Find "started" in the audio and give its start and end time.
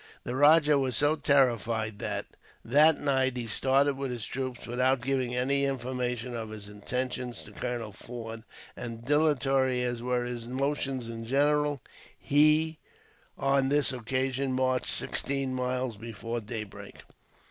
3.45-3.95